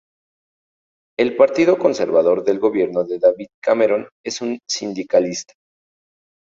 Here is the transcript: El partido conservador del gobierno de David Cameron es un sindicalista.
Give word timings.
El 1.15 1.35
partido 1.35 1.77
conservador 1.77 2.43
del 2.43 2.57
gobierno 2.57 3.03
de 3.03 3.19
David 3.19 3.49
Cameron 3.61 4.07
es 4.25 4.41
un 4.41 4.57
sindicalista. 4.67 5.53